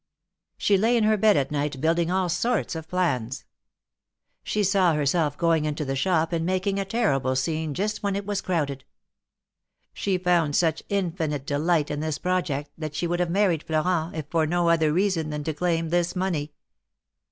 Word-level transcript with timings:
She 0.57 0.79
lay 0.79 0.97
in 0.97 1.03
her 1.03 1.15
bed 1.15 1.37
at 1.37 1.51
night 1.51 1.79
build 1.79 1.99
ing 1.99 2.09
all 2.09 2.27
sorts 2.27 2.73
of 2.75 2.87
plans. 2.87 3.45
She 4.41 4.63
saw 4.63 4.95
herself 4.95 5.37
going 5.37 5.65
into 5.65 5.85
the 5.85 5.95
shop 5.95 6.31
252 6.31 6.37
THE 6.39 6.43
MAEKETS 6.43 6.69
OF 6.71 6.73
PARIS. 6.73 6.75
and 6.75 6.75
making 6.75 6.79
a 6.79 7.01
terrible 7.05 7.35
scene 7.35 7.73
just 7.75 8.01
when 8.01 8.15
it 8.15 8.25
was 8.25 8.41
crowded. 8.41 8.83
She 9.93 10.17
found 10.17 10.55
such 10.55 10.81
infinite 10.89 11.45
delight 11.45 11.91
in 11.91 11.99
this 11.99 12.17
project 12.17 12.71
that 12.79 12.95
she 12.95 13.05
would 13.05 13.19
have 13.19 13.29
married 13.29 13.61
Florent, 13.61 14.15
if 14.15 14.25
for 14.31 14.47
no 14.47 14.69
other 14.69 14.91
reason 14.91 15.29
than 15.29 15.43
to 15.43 15.53
claim 15.53 15.89
this 15.89 16.15
money. 16.15 16.53